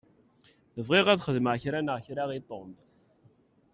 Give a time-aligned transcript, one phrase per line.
[0.87, 2.69] Bɣiɣ ad xedmeɣ kra neɣ kra i Tom.